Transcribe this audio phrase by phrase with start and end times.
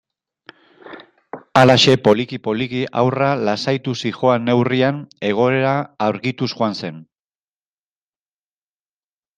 [1.61, 5.77] Halaxe, poliki-poliki haurra lasaituz zihoan neurrian, egoera
[6.09, 7.03] argituz joan zen.